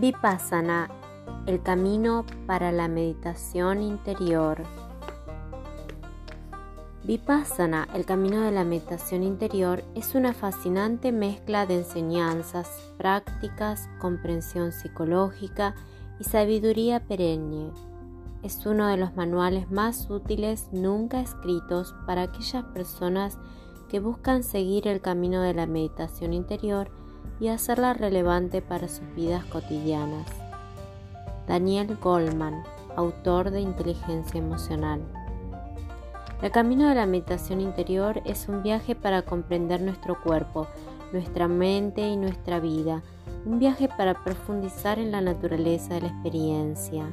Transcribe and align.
Vipassana, 0.00 0.88
el 1.46 1.60
camino 1.60 2.24
para 2.46 2.70
la 2.70 2.86
meditación 2.86 3.82
interior. 3.82 4.62
Vipassana, 7.02 7.88
el 7.94 8.04
camino 8.04 8.42
de 8.42 8.52
la 8.52 8.62
meditación 8.62 9.24
interior, 9.24 9.82
es 9.96 10.14
una 10.14 10.34
fascinante 10.34 11.10
mezcla 11.10 11.66
de 11.66 11.78
enseñanzas, 11.78 12.92
prácticas, 12.96 13.90
comprensión 13.98 14.70
psicológica 14.70 15.74
y 16.20 16.24
sabiduría 16.24 17.00
perenne. 17.00 17.72
Es 18.44 18.66
uno 18.66 18.86
de 18.86 18.98
los 18.98 19.16
manuales 19.16 19.68
más 19.68 20.08
útiles 20.10 20.68
nunca 20.70 21.20
escritos 21.20 21.92
para 22.06 22.22
aquellas 22.22 22.62
personas 22.66 23.36
que 23.88 23.98
buscan 23.98 24.44
seguir 24.44 24.86
el 24.86 25.00
camino 25.00 25.42
de 25.42 25.54
la 25.54 25.66
meditación 25.66 26.34
interior 26.34 26.88
y 27.40 27.48
hacerla 27.48 27.94
relevante 27.94 28.62
para 28.62 28.88
sus 28.88 29.14
vidas 29.14 29.44
cotidianas. 29.46 30.26
Daniel 31.46 31.96
Goldman, 32.00 32.62
autor 32.96 33.50
de 33.50 33.60
Inteligencia 33.60 34.38
Emocional. 34.38 35.00
El 36.42 36.50
camino 36.50 36.88
de 36.88 36.94
la 36.94 37.06
meditación 37.06 37.60
interior 37.60 38.20
es 38.24 38.48
un 38.48 38.62
viaje 38.62 38.94
para 38.94 39.22
comprender 39.22 39.80
nuestro 39.80 40.20
cuerpo, 40.22 40.68
nuestra 41.12 41.48
mente 41.48 42.02
y 42.02 42.16
nuestra 42.16 42.60
vida, 42.60 43.02
un 43.44 43.58
viaje 43.58 43.88
para 43.88 44.22
profundizar 44.22 44.98
en 44.98 45.10
la 45.10 45.20
naturaleza 45.20 45.94
de 45.94 46.02
la 46.02 46.08
experiencia. 46.08 47.06